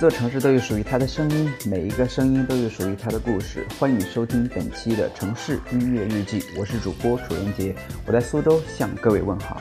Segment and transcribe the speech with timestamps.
[0.00, 3.66] 座城市都有属于它的声音，每一个声音都有属于它的故事。
[3.78, 9.60] 欢迎收听本期的城市音乐日记，我是主播楚人杰，我在苏州向各位问好。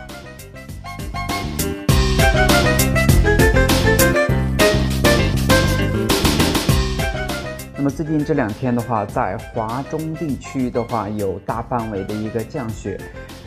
[7.76, 12.98] 那么最近这两天的话，在华中地区的话有大范围的一个降雪，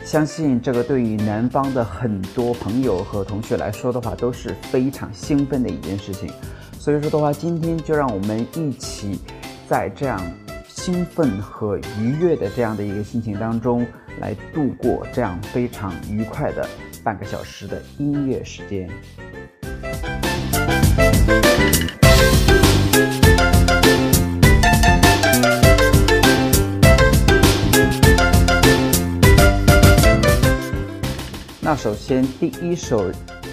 [0.05, 6.31] 相信这个对于南方的很多朋友和同学来说的话都是非常兴奋的一件事情。
[6.83, 9.17] 所以说的话，今天就让我们一起
[9.69, 10.21] 在这样
[10.67, 13.87] 兴奋和愉悦的这样的一个心情当中，
[14.19, 16.67] 来度过这样非常愉快的
[17.01, 18.89] 半个小时的音乐时间。
[31.61, 33.09] 那首先第一首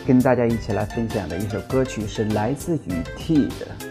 [0.07, 3.90] 跟大家一起来分享的一首歌曲是来自于 T 的。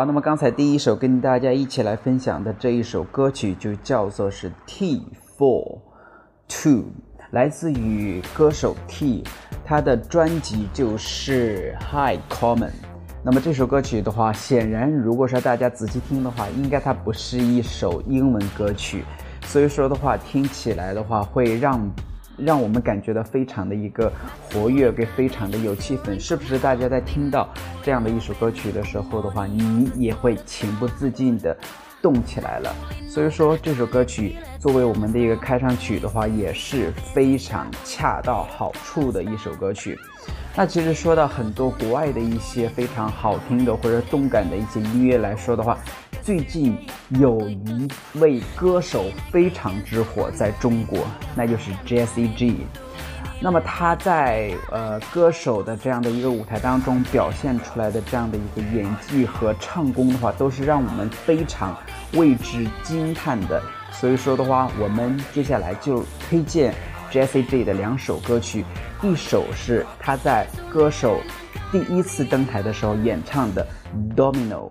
[0.00, 5.06] 好，那么刚才第一首跟大家一起来分享的这一首歌曲就叫做是 T
[5.36, 5.78] Four
[6.48, 6.84] Two，
[7.32, 9.22] 来自于歌手 T，
[9.62, 12.70] 他的专辑就是 High Common。
[13.22, 19.04] 那么这首歌曲的话，显然如果说大家仔细听的话，应该它不是一首英文歌曲，
[19.42, 21.78] 所以说的话听起来的话会让。
[22.44, 24.12] 让我们感觉到非常的一个
[24.52, 26.58] 活跃，跟非常的有气氛，是不是？
[26.58, 27.48] 大家在听到
[27.82, 31.56] 这样的一首歌曲的时候的话，你也会情不自禁的
[32.02, 32.74] 动起来了。
[33.08, 39.98] 所以说，这首歌曲作为我们的一个开场曲的话，也是非常恰到好处的一首歌曲。
[40.56, 45.78] 那其实说到很多国外的一些非常好听的或者动感的一些音乐来说的话。
[46.22, 46.76] 最近
[47.08, 50.98] 有一位歌手非常之火，在中国，
[51.34, 52.66] 那就是 Jessie G。
[53.40, 61.74] 那么他在呃歌手的这样的一个舞台当中表现出来的这样的一个演技和唱功的话，都是让我们非常
[62.12, 63.60] 为之惊叹的。
[63.90, 66.74] 所以说的话，我们接下来就推荐
[67.10, 68.64] Jessie J 的两首歌曲，
[69.02, 71.20] 一首是他在歌手
[71.72, 73.66] 第一次登台的时候演唱的
[74.16, 74.68] 《Domino》。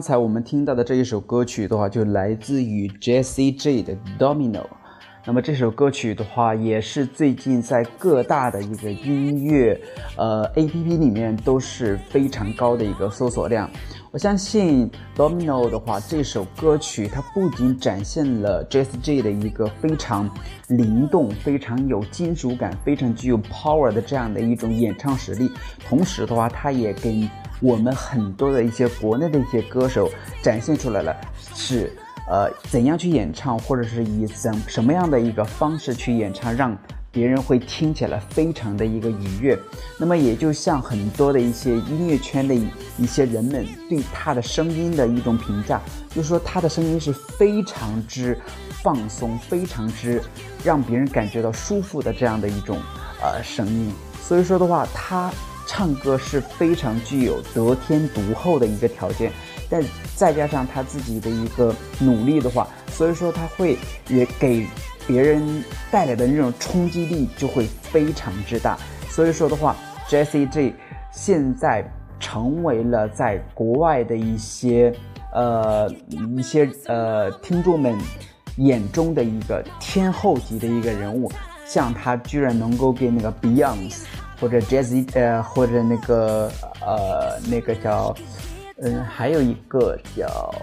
[0.00, 4.64] 刚才我们听到的这一首歌曲的话，就来自于 Jesse J 的 Domino。
[5.26, 9.78] 那么这首歌曲的话，也是最近在各大的一个音乐
[10.16, 13.68] 呃 A P P 里面都是非常高的一个搜索量。
[14.10, 20.28] 我相信 Domino 的话，这首歌曲它不仅展现了 Jesse J 的一个非常
[20.68, 25.50] 灵动、非常有金属感、非常具有 power 的这样的一种演唱实力，
[25.86, 27.28] 同时的话，它也给
[27.60, 30.10] 我们很多的一些国内的一些歌手
[30.42, 31.14] 展现出来了
[31.54, 31.92] 是
[32.28, 36.76] 呃怎样去演唱，或者是以怎什么样的一个方式去演唱，让。
[37.12, 39.58] 别人会听起来非常的一个愉悦，
[39.98, 42.54] 那么也就像很多的一些音乐圈的
[42.96, 45.80] 一些人们对他的声音的一种评价，
[46.14, 48.38] 就是说他的声音是非常之
[48.80, 50.22] 放松，非常之
[50.62, 52.78] 让别人感觉到舒服的这样的一种
[53.20, 53.92] 呃声音。
[54.22, 55.32] 所以说的话，他
[55.66, 59.32] 唱歌是非常具有得天独厚的一个条件，
[59.68, 59.82] 但
[60.14, 63.76] 再加上他自己的一个努力的话，所以说他会
[64.08, 64.66] 也给。
[65.06, 69.74] 别人带来的那种冲击力就会非常之大，所以说的话
[70.08, 70.72] ，Jessie J
[71.10, 71.84] 现在
[72.20, 74.94] 成为了在国外的一些
[75.32, 77.98] 呃一些呃听众们
[78.58, 81.32] 眼中的一个天后级的一个人物，
[81.66, 84.04] 像他居然能够给那个 Beyonce
[84.40, 88.14] 或者 Jessie 呃或者那个呃那个叫
[88.82, 90.54] 嗯还有一个叫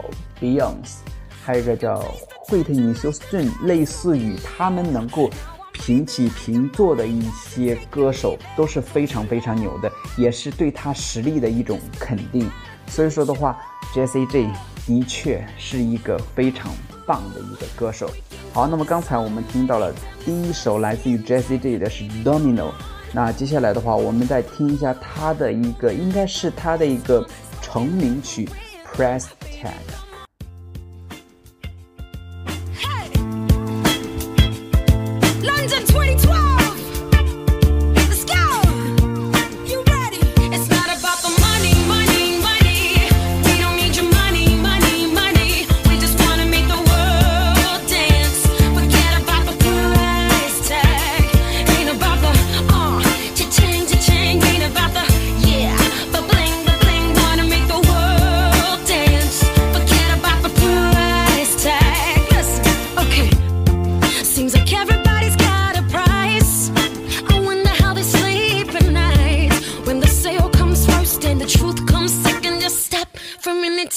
[0.42, 0.98] Beyonce，
[1.44, 2.04] 还有一个叫。
[2.50, 5.30] 惠特尼休斯顿类似于他们能够
[5.74, 12.50] 平起平坐的一些歌手都是非常非常牛的，也是对他实力的一种肯定。
[12.88, 13.60] 所以说的话
[13.94, 14.50] ，Jesse J
[14.86, 16.72] 的确是一个非常
[17.06, 18.10] 棒的一个歌手。
[18.54, 19.94] 好，那么刚才我们听到了
[20.24, 22.72] 第一首来自于 Jesse J 的是 Domino，
[23.18, 27.28] 那接下来的话，我们再听一下他的一个应该是他的一个
[27.64, 28.48] 成名曲
[28.94, 30.07] Press Tag。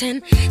[0.00, 0.50] pretend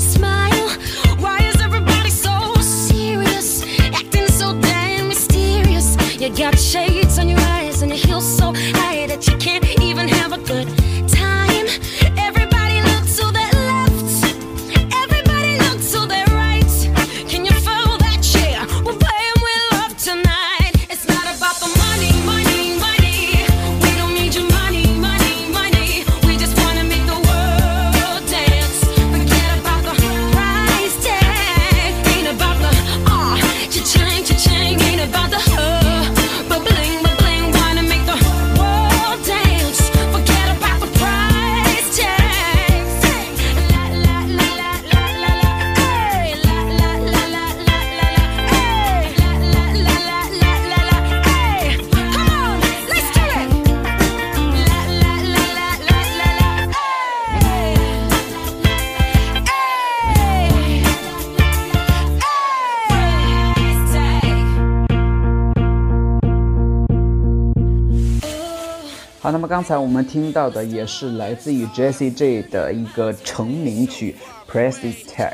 [69.21, 74.15] 好，那么刚才我们听到的也是来自于 Jessie J 的一个成名曲
[74.49, 74.75] 《Press
[75.13, 75.31] Tag》。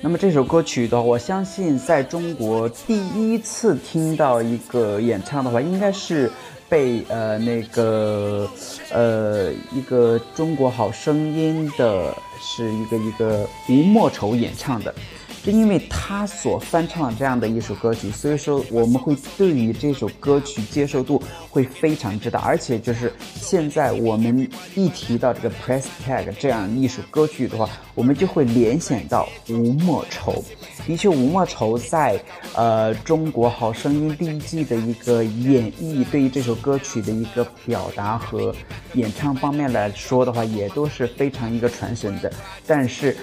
[0.00, 6.30] 那么这首歌曲的话，我相信在中国第一次听到一个演唱的话，应该是
[6.68, 8.48] 被呃那个
[8.92, 14.94] 呃一个中国好声音的是一个一个吴莫愁演唱的。
[15.42, 30.44] 就因为他所翻唱的这样的一首歌曲，所以说我们会对于这首歌曲接受度会非常之大，而且就是现在我们一提到这个 Press Tag 这样一首歌曲的话，我们就会联想到吴莫愁。
[30.86, 32.18] 的确，吴莫愁在
[32.54, 38.54] 呃中国好声音第一季的一个演绎，对于这首歌曲的一个表达和
[38.94, 42.32] 演唱方面来说的话，也都是非常一个传神的。
[42.66, 43.14] 但是，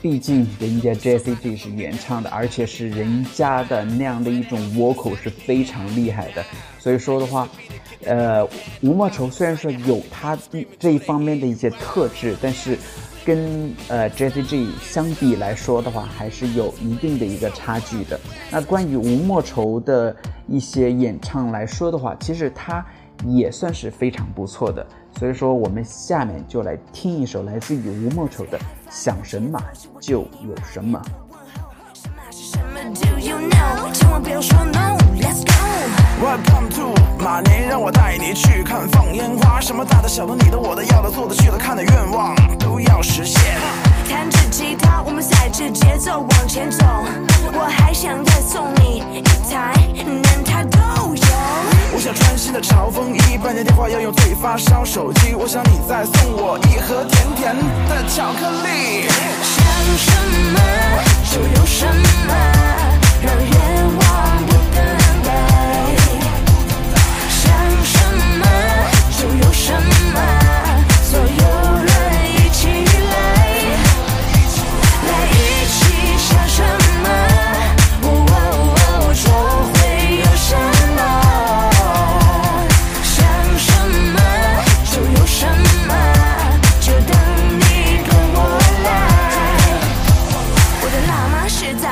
[0.00, 6.44] 毕竟人家 Jessie J 是原唱的，而且是人家的那样的一种 vocal 是非常厉害的。
[6.78, 7.48] 所以说的话，
[8.06, 8.44] 呃，
[8.80, 10.38] 吴莫愁虽然说有他
[10.78, 12.78] 这一方面的一些特质，但是
[13.24, 18.18] 跟呃 Jessie J 相比来说的话，还是有一定的一个差距的。
[18.50, 22.82] 那关于吴莫愁的一些演唱来说的话，其实他
[23.26, 24.86] 也算是非常不错的。
[25.18, 29.60] 所以说，我们下面就来听一首来自于吴莫愁的《想什么
[30.00, 31.02] 就有什么》。
[36.20, 43.40] Welcome to 马年，让我带你去看放烟花，什么大的、小的、你的、我的、要的、做的、去的、看的愿望都要实现。
[44.08, 46.84] 弹着吉他，我们踩着节奏往前走。
[47.52, 51.22] 我还想再送你一台，连它都有。
[51.94, 55.34] 我想穿新的潮风衣，半年电话要用最发烧手机。
[55.34, 57.56] 我想你再送我一盒甜甜
[57.88, 59.08] 的巧克力。
[59.40, 59.64] 想
[59.96, 60.10] 什
[60.52, 60.58] 么
[61.30, 61.86] 就有什
[62.26, 62.34] 么，
[63.20, 64.27] 让愿望。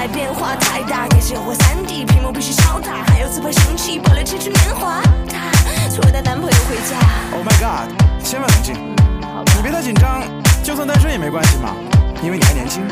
[0.08, 5.00] 变化太大，电视或三 D 屏幕必须超大，还有自拍神器保留青春年华。
[5.28, 6.96] 她错带男朋友回家
[7.32, 7.90] ，Oh my god！
[8.24, 8.74] 千万冷静，
[9.56, 10.22] 你别太紧张，
[10.62, 11.70] 就算单身也没关系嘛，
[12.22, 12.82] 因为你还年轻。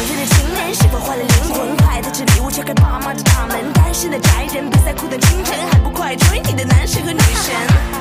[0.00, 1.76] 打得火热的情人是否换了灵魂？
[1.76, 7.54] 快带着礼物敲开爸妈的大门，单身的宅人别再苦等清晨，还不快追你的男神和女神？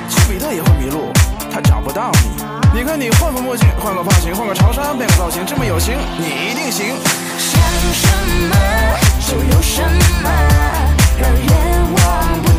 [0.09, 1.11] 丘比特也会迷路，
[1.51, 2.41] 他找不到你。
[2.73, 6.95] 你看你换副墨镜，换个发型，换个潮衫，变个造型，这么有型，你一定行。
[7.37, 7.59] 想
[7.93, 8.07] 什
[8.47, 8.55] 么
[9.27, 9.83] 就有什
[10.23, 10.29] 么，
[11.19, 11.51] 让愿
[11.95, 12.49] 望不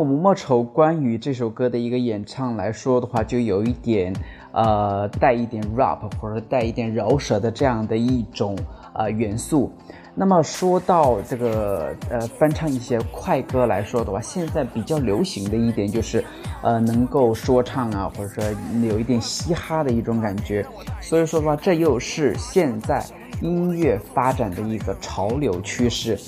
[0.00, 4.14] 吴莫愁关于这首歌的一个演唱来说的话，就有一点
[4.52, 8.56] 呃带一点 rap 或者带一点饶舌的这样的一种
[8.94, 9.72] 呃元素。
[10.14, 16.24] 那么说到这个呃翻唱一些快歌来说的话，现在比较流行的一点就是
[16.60, 18.44] 呃能够说唱啊，或者说
[18.82, 20.66] 有一点嘻哈的一种感觉。
[21.00, 23.04] 所以说的话，这又是现在
[23.40, 26.18] 音乐发展的一个潮流趋势。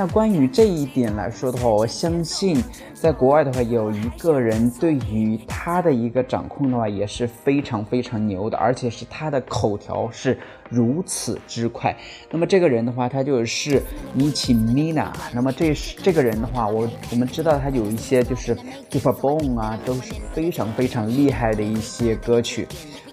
[0.00, 10.38] 那关于这一点来说的话，我相信在国外的话，有一个人对于他的一个掌控的话也是非常非常牛的，而且是他的口条是
[10.70, 11.94] 如此之快。
[12.30, 13.82] 那么这个人的话，他就是
[14.16, 15.12] Nicki Minaj。
[15.34, 18.56] 那么这是这个人的话，我我们知道他有一些就是
[18.90, 22.66] Keep Bone 啊，都是非常非常厉害的一些歌曲。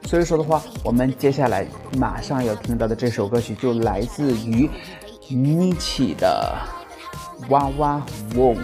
[0.06, 4.70] 所以说的话，我们接下来马上要听到的这首歌曲就来自于
[5.30, 6.56] Nicki 的
[7.50, 8.02] 《哇哇
[8.36, 8.56] 嗡》。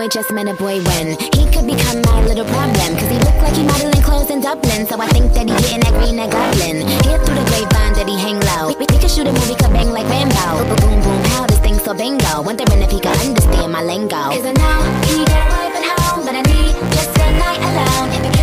[0.00, 2.90] Boy, just met a boy when he could become my little problem.
[2.96, 4.86] Cause he looked like he modeling clothes in Dublin.
[4.86, 6.88] So I think that he getting that green, that goblin.
[7.04, 8.68] Hear through the grapevine that he hang low.
[8.68, 10.64] We, we could shoot a movie, could bang like Rambo.
[10.68, 12.40] Boom, boom, boom, how this thing so bingo.
[12.40, 14.32] Wondering if he could understand my lingo.
[14.32, 17.60] Cause I know he got a wife at home, but I need just one night
[17.60, 18.39] alone.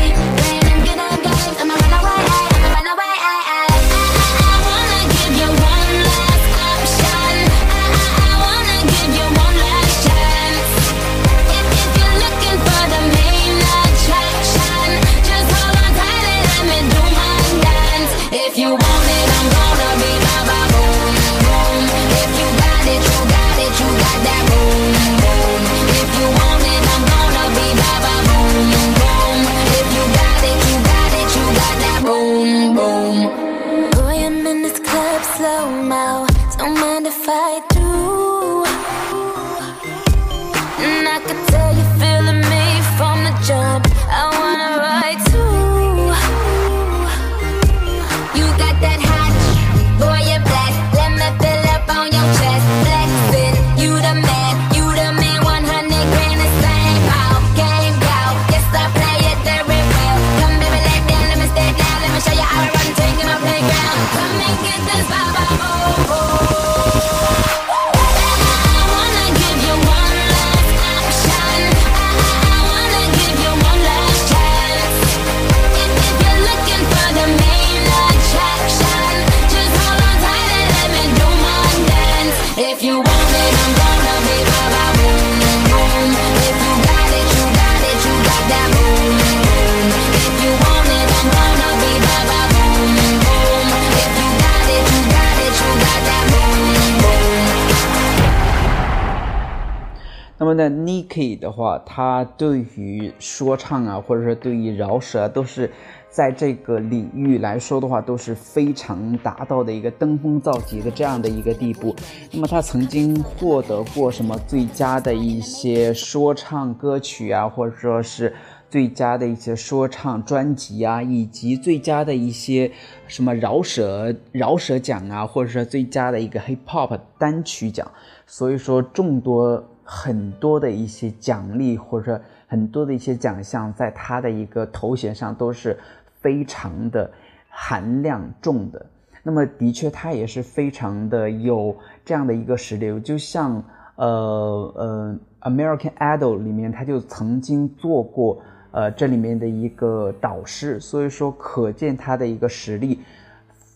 [100.48, 105.70] 么呢，Niki 的话，他对于说唱啊，或者说对于饶舌，都是
[106.10, 111.94] 在这个领域来说的话，都是非常达到的一个登峰造极的这样的一个地步。
[112.32, 118.34] 那么他曾经获得过什么最佳的一些说唱歌曲啊，或者说是
[118.70, 122.72] 最佳的一些说唱专辑啊，以及最佳的一些
[123.08, 127.92] 什么饶舌饶舌奖啊，或者说最佳的一个 hip hop 单曲奖。
[128.30, 135.80] 所以说，众多很多的一些奖励或者说很多的一些奖项，在他的一个头衔上都是
[136.20, 137.10] 非常的
[137.50, 138.86] 含量重的。
[139.24, 143.64] 那么，的确，他也是非常的有这样的一个实力，就像
[143.96, 145.20] 呃呃
[145.50, 153.00] 《American Idol》里面，他就曾经做过呃这里面的一个导师，所以说可见他的一个实力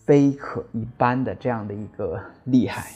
[0.06, 2.90] 非可一般的这样的一个厉害。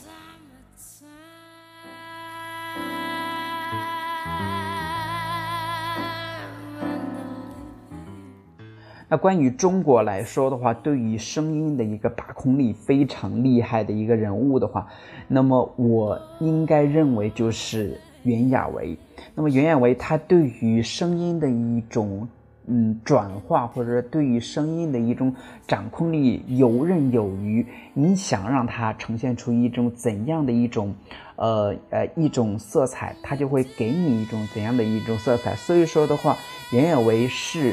[9.08, 14.88] 那关于中国来说的话，对于声音的一个把控力非常厉害的一个人物的话，
[15.28, 18.98] 那么我应该认为就是袁娅维。
[19.36, 22.26] 那么袁娅维她对于声音的一种
[22.66, 25.32] 嗯转化，或者说对于声音的一种
[25.68, 27.64] 掌控力游刃有余。
[27.94, 30.92] 你想让它呈现出一种怎样的一种
[31.36, 35.54] 呃呃一种色彩，它就会给你一种怎样的一种色彩。
[35.54, 36.36] 所以说的话，
[36.72, 37.72] 袁娅维是。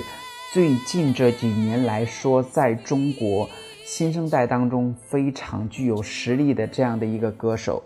[0.54, 3.50] 最近这几年来说，在中国
[3.84, 7.82] 新生代当中非常具有实力的这样的一个歌手，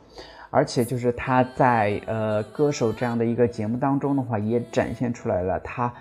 [0.49, 5.93] 而且就是他在呃歌手这样的一个节目当中的话，也展现出来了他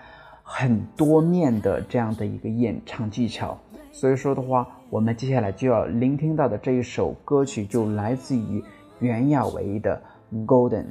[0.43, 3.57] 很多面的这样的一个演唱技巧。
[3.93, 8.61] 所以说的话，我们接下来就要聆听到的这一首歌曲，就来自于
[8.99, 10.03] 袁娅维的
[10.45, 10.83] 《Golden》。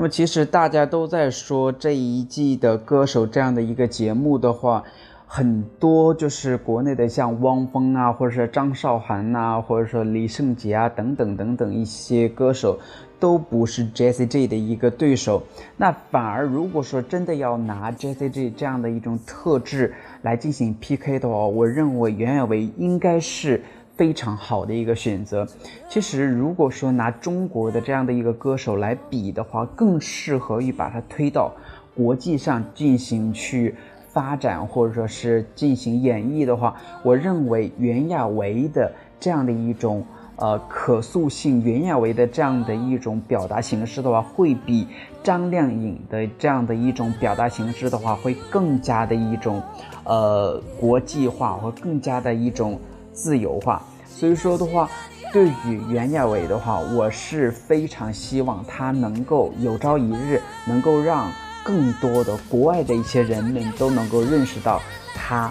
[0.00, 4.82] 那么其实大家都在说这一季的歌手这样的一个节目的话，
[5.26, 12.78] 很多就是国内的像汪峰啊，或者是张韶涵呐、或者说李圣杰啊等等等等一些歌手，
[13.18, 15.42] 都不是 JCG 的一个对手。
[15.76, 23.62] 那反而如果说真的要拿 JCG 这样的一种特质来进行 PK 的话，我认为袁娅维应该是。
[24.00, 25.46] 非常好的一个选择。
[25.86, 31.52] 其实，如果说拿中国的这样的一个歌手来比的话，更适合于把它推到
[31.94, 33.74] 国际上进行去
[34.08, 40.02] 发展，或者说是进行演绎的话，我认为袁娅维的这样的一种
[40.36, 44.88] 呃可塑性，袁娅维的这样的一种表达形式的话，会比
[45.22, 49.60] 张靓颖的这样的一种表达形式的话，会更加的一种
[50.04, 52.80] 呃国际化，或更加的一种
[53.12, 53.82] 自由化。
[54.20, 54.86] 所以说的话，
[55.32, 61.32] 对于袁娅维的话，我是非常希望她能够有朝一日能够让
[61.64, 64.82] 更多的国外的一些人们都能够认识到
[65.14, 65.50] 她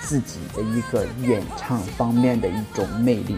[0.00, 3.36] 自己的一个演唱方面的一种魅力。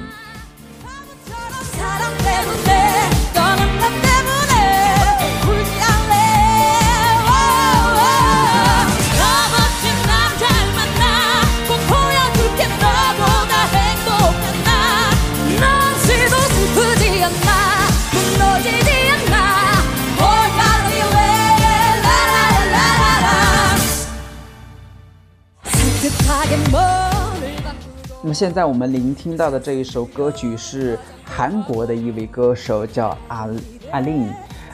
[28.28, 33.48] 那么现在我们聆听到的这一首歌曲是韩国的一位歌手叫阿
[33.90, 34.30] 阿令，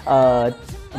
[0.07, 0.51] 呃，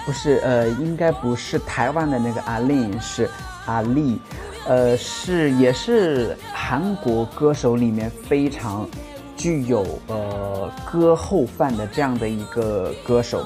[0.06, 3.30] 不是，呃，应该不是台湾的那个阿令，是
[3.66, 4.18] 阿丽，
[4.66, 8.88] 呃，是也是韩国歌手里面非常
[9.36, 13.46] 具有呃歌后范的这样的一个歌手。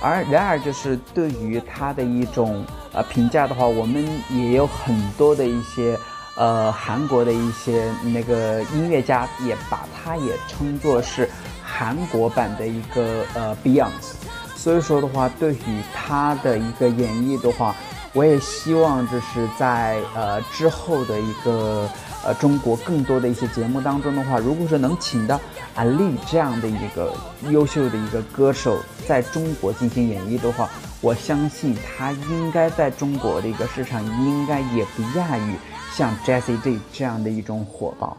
[0.00, 5.98] 而然而，就是对于他的一种呃评价的话，我们也有很多的一些
[6.36, 11.28] 呃韩国的一些那个音乐家也把他也称作是
[11.62, 14.14] 韩国版的一个呃 Beyonce。
[14.54, 17.74] 所以说的话，对于他的一个演绎的话，
[18.12, 21.88] 我也希望就是在呃之后的一个
[22.24, 25.40] 呃中国更多的一些节目当中的话，如果说能请到
[25.76, 27.12] 阿丽这样的一个
[27.50, 30.68] 优秀的一个歌手在中国进行演绎的话，
[31.00, 35.54] 我相信他应该在中国的一个市场应该也不亚于
[35.96, 38.14] 像 Jessie J 这样的一种火爆。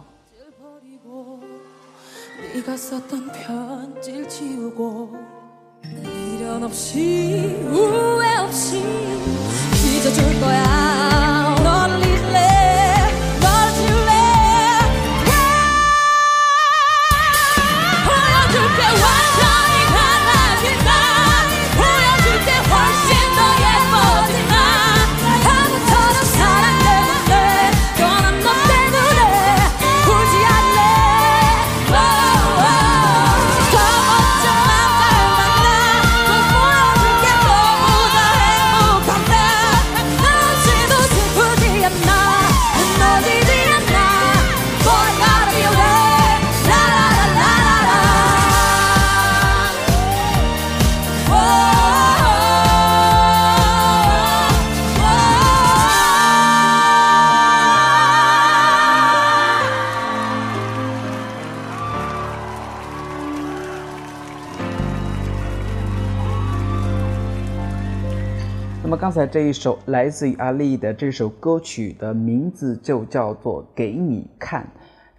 [68.99, 74.63] 刚才这一首来自于阿丽的这首歌曲的名字就叫做《给你看》，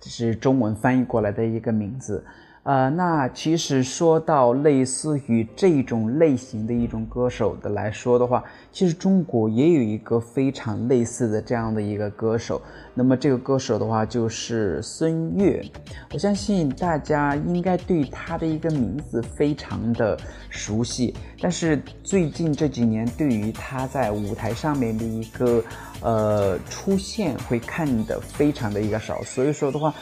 [0.00, 2.24] 这是中文翻译过来的一个名字。
[2.68, 12.60] 呃，那其实说到类似于这种类型的一种歌手的来说的话，其实中国也有一个非常类似的这样的一个歌手。
[12.92, 15.64] 那么这个歌手的话就是孙悦，
[16.12, 20.18] 我相信大家应该对他的一个名字非常的
[20.50, 25.64] 熟悉，但是最近这几年对于他在舞台上面的一个
[26.02, 29.94] 呃出现会看的非常的一个少，所以说的话，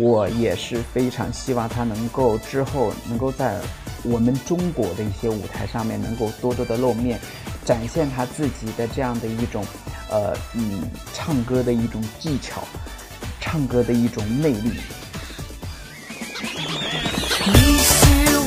[0.00, 3.60] 我也是非常希望他能够之后能够在
[4.02, 7.20] 我们中国的一些舞台上面能够多多的露面，
[7.66, 9.62] 展现他自己的这样的一种
[10.10, 12.62] 呃嗯唱歌的一种技巧，
[13.42, 14.72] 唱歌的一种魅力。
[17.44, 18.38] 你是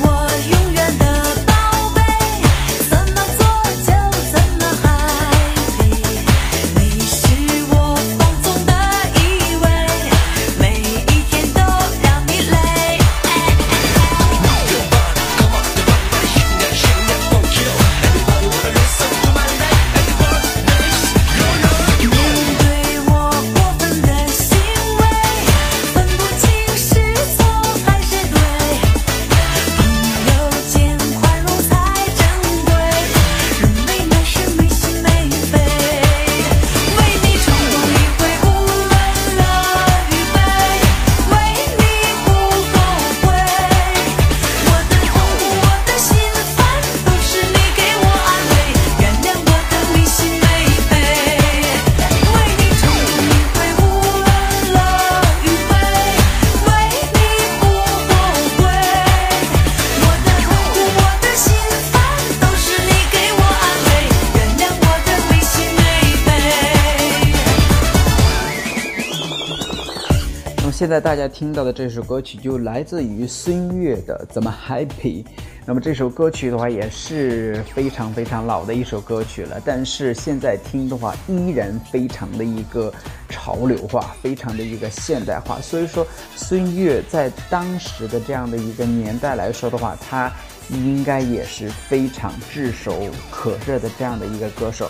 [70.94, 75.24] 在大家听到的这首歌曲就来自于孙悦的《怎么 Happy》。
[75.66, 82.94] 那么这首歌曲的话也是非常非常老的一首歌曲了，但是现在听的话依然非常的一个
[83.28, 85.60] 潮流化，非常的一个现代化。
[85.60, 90.32] 所以说孙悦在当时的这样的一个年代来说的话，他
[90.70, 94.88] 应该也是非常炙手可热的这样的一个歌手。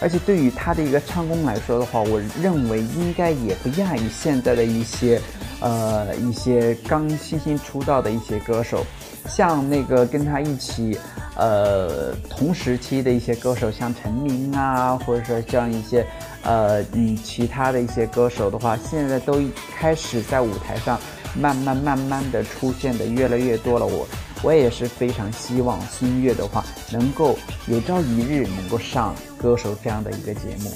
[0.00, 5.20] 而且对于他的一个唱功来说的话，我认为应该也不亚于现在的一些，
[5.60, 8.84] 呃，一些刚新兴出道的一些歌手，
[9.28, 10.98] 像那个跟他一起，
[11.36, 16.06] 呃，同时期的一些歌手，像陈明啊，或者说像一些，
[16.42, 19.40] 呃，嗯，其他的一些歌手的话，现在都
[19.74, 20.98] 开始在舞台上
[21.34, 23.86] 慢慢慢慢的出现的越来越多了。
[23.86, 24.06] 我。
[24.42, 27.34] 我也是非常希望孙悦的话，能够
[27.66, 30.72] 有朝一日能够上歌手这样的一个节目。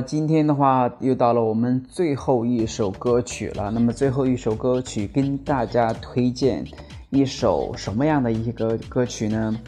[0.00, 3.70] 今天的话又到了我们最后一首歌曲了。
[3.70, 6.64] 那么最后一首歌曲跟大家推荐
[7.10, 9.58] 一首什么样的一个歌曲呢？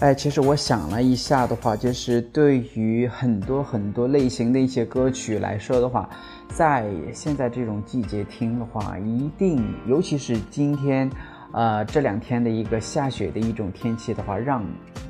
[0.00, 6.08] 哎，其实我想了一下的话，就是对于很多很多类型的一些歌曲来说的话，
[6.48, 11.10] 在现在这种季节听的话，一定，尤其是今天。
[11.56, 14.62] 呃，这两天的一个下雪的一种天气的话，让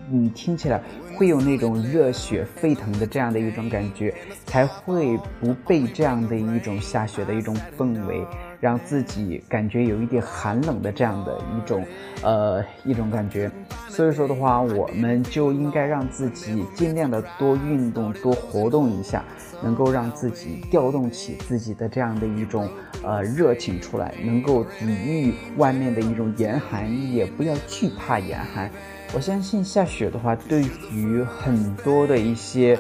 [0.09, 0.81] 你听起来
[1.17, 8.25] 会有那种热血沸腾的这样的一种感觉，才会不被这样的一种下雪的一种氛围，
[8.67, 11.87] 让自己感觉有一点寒冷的这样的一种
[12.21, 13.49] 呃一种感觉。
[13.89, 19.23] 所以说的话，我们就应该让自己尽量的多运动、多活动一下，
[19.63, 22.69] 能够让自己调动起自己的这样的一种
[23.05, 28.69] 呃热情出来，能够抵御外面的一种严寒，也不要惧怕严寒。
[29.15, 32.77] 我相信下雪的话，对于很多的一些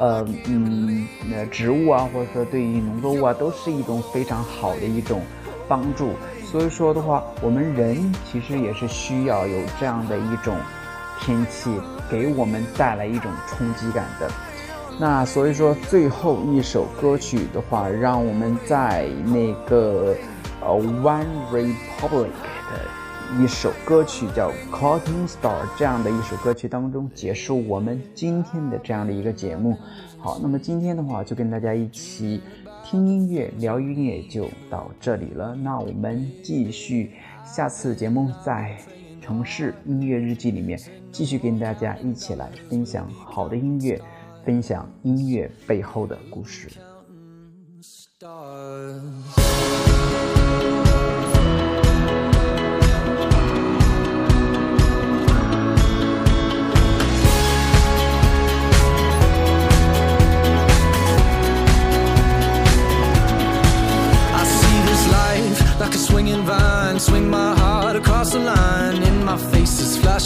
[0.00, 5.22] 呃嗯呃植物啊，或者说对于农作物啊，都是一种非常好的一种
[5.68, 6.14] 帮助。
[6.50, 10.56] 所以说的话，我们人其实也是需要有这样的一种
[11.20, 11.70] 天气，
[12.10, 14.28] 给我们带来一种冲击感的。
[14.98, 20.16] 那所以说，最后一首歌曲的话，让我们在那个
[20.60, 22.32] 呃 One Republic
[22.70, 22.86] 的
[23.38, 29.76] 一首歌曲叫《Cotton Star》这样的一首歌曲当中结束我们今天的这样的一个节目。
[30.18, 32.40] 好，那么今天的话就跟大家一起
[32.84, 35.54] 听音乐、聊音乐就到这里了。
[35.54, 37.12] 那我们继续
[37.44, 38.76] 下次节目在
[39.22, 40.78] 城市音乐日记里面
[41.12, 44.00] 继续跟大家一起来分享好的音乐。
[44.42, 46.70] 分享音乐背后的故事。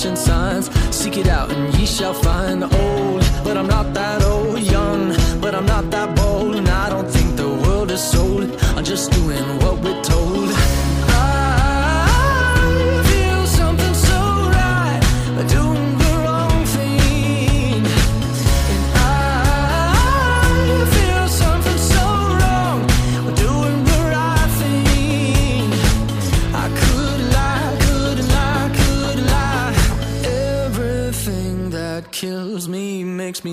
[0.05, 0.71] Face signs.
[0.95, 2.63] Seek it out and ye shall find.
[2.63, 4.34] Old, but I'm not that old.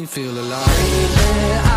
[0.05, 0.67] Feel alive.
[0.67, 1.70] Lately,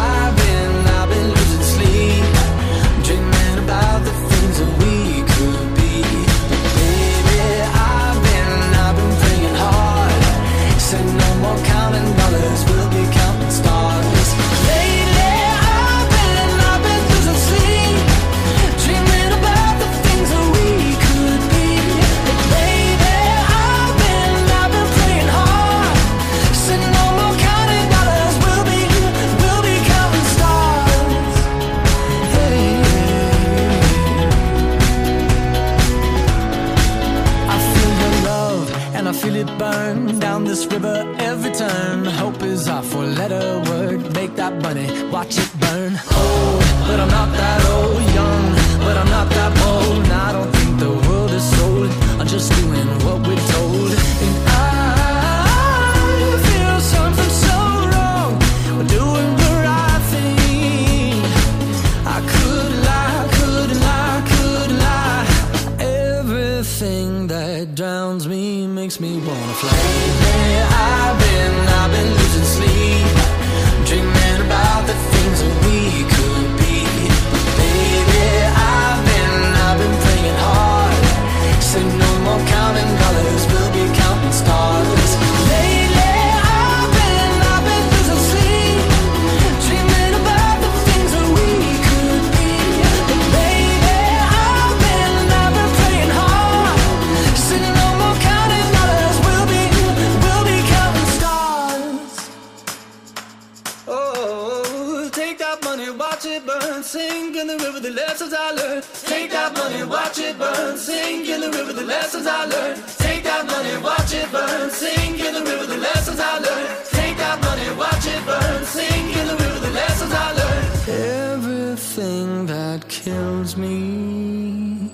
[106.75, 106.83] burn.
[106.83, 108.85] Sink in the river, the lessons I learned.
[109.05, 110.77] Take that money, watch it burn.
[110.77, 112.83] Sink in the river, the lessons I learned.
[112.99, 114.71] Take that money, watch it burn.
[114.71, 116.85] Sink in the river, the lessons I learned.
[116.91, 118.65] Take that money, watch it burn.
[118.65, 120.89] Sink in the river, the lessons I learned.
[120.89, 124.93] Everything that kills me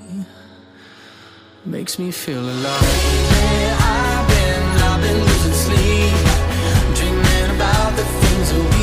[1.64, 2.82] makes me feel alive.
[3.32, 6.14] Where I've been, I've been losing sleep,
[6.96, 8.79] dreaming about the things that we.